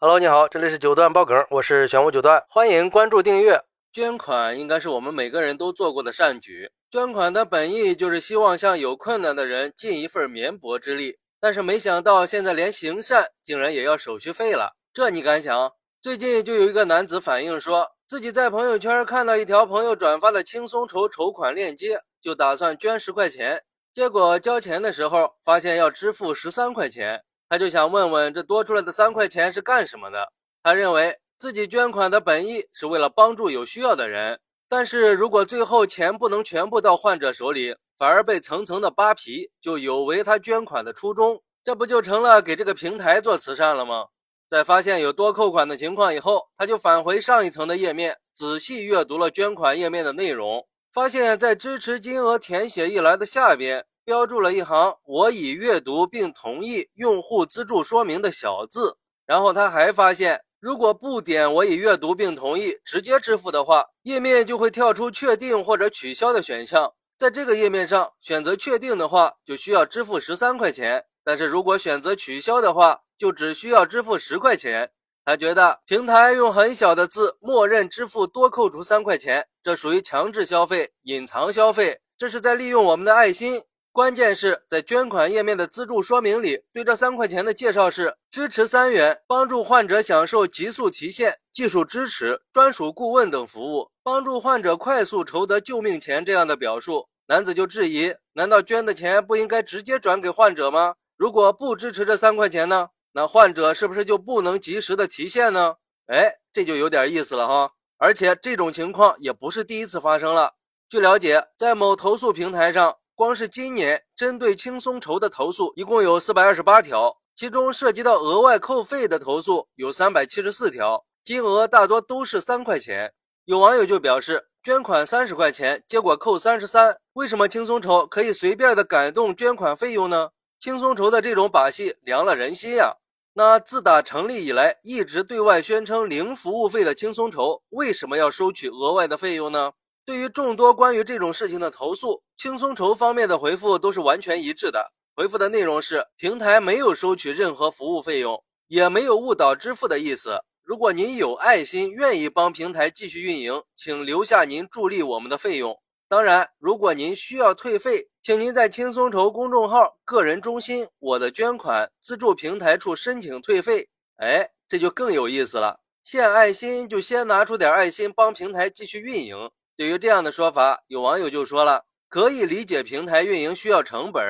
[0.00, 3.60] Hello，你好，这里是九段爆梗，我是玄武九段，欢迎关注订阅。
[3.92, 11.18] 捐款应该是我们每个人都做过的善举，捐款的本意就是希望向有困难的人尽一份绵薄之力。
[11.40, 15.72] 但是没想到现在连行善竟然也要手续费了，这你敢想？
[16.00, 27.24] 最近就有一个男子反映说，自己在朋友圈看到一条朋友转发的轻松筹筹款链接，就打算捐十块钱，结果交钱的时候发现要支付十三块钱。
[27.48, 30.32] 他就想问问这多出来的三块钱是干什么的？
[30.62, 44.06] 他认为自己捐款的本意是为了帮助有需要的人，但是如果最后钱不能全部到患者手里，反而被层层的扒皮，就有违他捐款的初衷，这不就成了给这个平台做慈善了吗？
[44.48, 53.86] 在发现有多扣款的情况以后，他就返回上一层的页面，仔细阅读了捐款页面的内容，发现，在支持金额填写一栏的下边。
[54.08, 66.94] 标注了一行“我已阅读并同意用户资助说明”的小字，然后他还发现，如果不点“我已阅读并同意”，直接支付的话，页面就会跳出确定或者取消的选项。
[67.18, 74.90] 在这个页面上选择确定的话，就需要支付十三块钱；但是如果选择取消的话，就只需要支付十块钱。
[75.26, 83.64] 他觉得平台用很小的字默认支付多扣除三块钱，这属于强制消费、隐藏消费，这是在利用我们的爱心。
[83.98, 97.08] 关键是在捐款页面的资助说明里，对这三块钱的介绍是支持三元，帮助患者享受急速提现、技术支持、专属顾问等服务，帮助患者快速筹得救命钱这样的表述。
[97.26, 100.94] 男子就质疑：难道捐的钱不应该直接转给患者吗？
[101.16, 102.90] 如果不支持这三块钱呢？
[103.14, 105.74] 那患者是不是就不能及时的提现呢？
[106.06, 107.72] 哎，这就有点意思了哈。
[107.96, 110.54] 而且这种情况也不是第一次发生了。
[110.88, 112.98] 据了解，在某投诉平台上。
[113.18, 123.12] 光是今年针对轻松筹的投诉一共有四百二十八条，其中涉及到额外扣费的投诉有三百七十四条，金额大多都是三块钱。
[123.46, 130.30] 有网友就表示，捐款三十块钱，结果扣三十三，为什么轻松筹可以随便的改动捐款费用呢？
[130.60, 132.98] 轻松筹的这种把戏凉了人心呀！
[133.32, 139.72] 那自打成立以来一直对外宣称零服务费的轻松筹，为什么要收取额外的费用呢？
[140.08, 144.90] 对于众多关于这种事情的投诉，轻松筹方面的回复都是完全一致的。
[145.14, 150.40] 回复的内容是：平台没有收取任何服务费用，也没有误导支付的意思。
[150.64, 155.78] 如果您有爱心，愿意帮平台继续运营，请留下您助力我们的费用。
[156.08, 163.90] 当然，如果您需要退费，请您在轻松筹公众号个人中心“我的捐款资助平台”处申请退费。
[164.16, 165.80] 哎，这就更有意思了。
[166.02, 169.50] 献爱心就先拿出点爱心，帮平台继续运营。
[169.78, 174.20] 对于这样的说法，有网友就说了：“可以理解平台运营需要成本，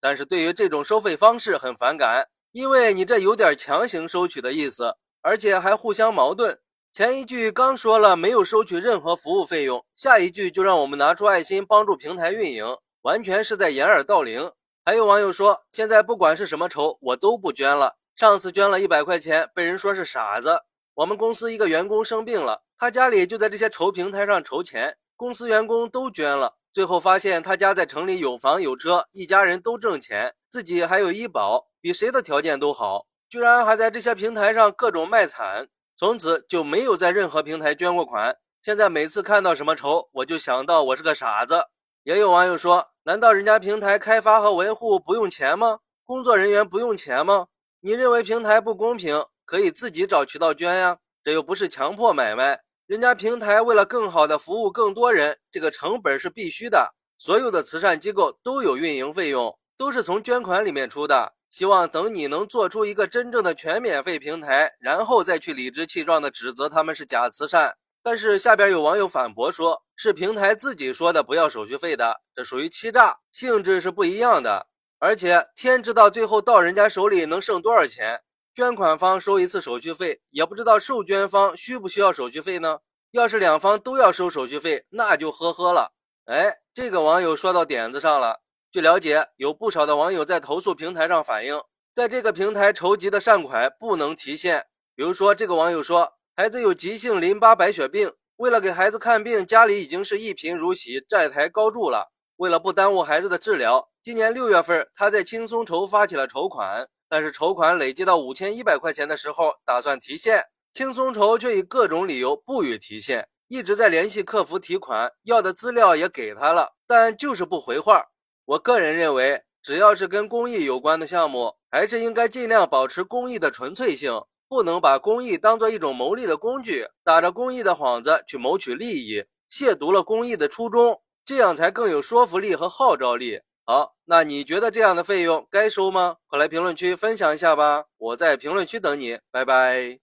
[0.00, 6.58] 但是对于这种收费方式很反感，因为你这有点强行收取的意思，而且还互相矛盾。
[6.92, 12.64] 前一句刚说了没有收取任何服务费用，下一句就让我们拿出爱心帮助平台运营，
[13.02, 14.50] 完全是在掩耳盗铃。”
[14.84, 17.94] 还有网友说：“现在不管是什么筹，我都不捐了。
[18.16, 20.62] 上次捐了一百块钱，被人说是傻子。
[20.94, 38.36] 我们公司一个员工生病了。”他家里就在这些筹平台上筹钱，公司员工都捐了，最后发现他家在城里有房有车，一家人都挣钱，自己还有医保，比谁的条件都好，居然还在这些平台上各种卖惨，从此就没有在任何平台捐过款。
[38.60, 41.68] 现在每次看到什么筹，我就想到我是个傻子。
[42.02, 45.78] 也有网友说，难道人家平台开发和维护不用钱吗？
[46.04, 47.46] 工作人员不用钱吗？
[47.80, 52.65] 你认为平台不公平，可以自己找渠道捐呀，这又不是强迫买卖。
[52.86, 56.94] 人家平台为了更好的服务更多人，这个成本是必须的。
[57.18, 61.32] 所有的慈善机构都有运营费用，都是从捐款里面出的。
[61.50, 67.76] 希望等你能做出一个真正的全免费平台，然后再去理直气壮的指责他们是假慈善。
[68.04, 74.68] 但是下边有网友反驳说，是平台自己说的不要手续费的，这属于欺诈，性质是不一样的。
[75.00, 78.20] 而且天知道最后到人家手里能剩多少钱。
[78.56, 82.78] 捐款方收一次手续费，也不知道受捐方需不需要手续费呢？
[83.10, 85.92] 要是两方都要收手续费，那就呵呵了。
[86.24, 88.40] 哎，这个网友说到点子上了。
[88.72, 91.60] 据了解，有不少的网友在投诉平台上反映，
[91.94, 94.64] 在这个平台筹集的善款不能提现。
[94.94, 102.10] 比如说，这个网友说，孩子有急性淋巴白血病，为了给孩子看病，家里已经是一贫如洗，债台高筑了。
[102.36, 106.88] 为了不耽误孩子的治疗，今年六月份，他在轻松筹发起了筹款。
[107.08, 118.06] 但是筹款累计到五千一百块钱的时候，打算提现，轻松筹却以各种理由不予提现，一直在联系客服提款，要的资料也给他了，但就是不回话。
[118.44, 124.12] 我个人认为，只要是跟公益有关的项目，还是应该尽量保持公益的纯粹性，
[124.48, 133.40] 不能把公益当做一种牟利的工具，打着公益的幌子去谋取利益，亵渎了公益的初衷，这样才更有说服力和号召力。
[133.68, 136.18] 好，那你觉得这样的费用该收吗？
[136.28, 139.98] 快来评论区分享一下吧，我在评论区等你，拜拜。